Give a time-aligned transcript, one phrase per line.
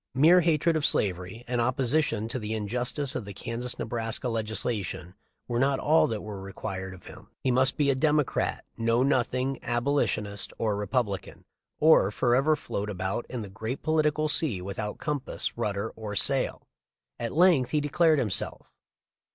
[0.15, 5.13] Mere hatred of slavery and opposition to the injustice of the Kansas Ne braska legislation
[5.47, 7.27] were not all that were required of him.
[7.43, 11.45] He must be a Democrat, Know Nothing, Abolitionist, or Republican,
[11.79, 16.63] or forever float about in the great political sea without compass, rudder, or sail.
[17.19, 18.71] At length he declared himself.